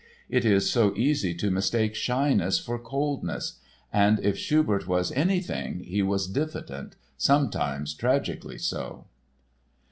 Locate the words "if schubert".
4.21-4.87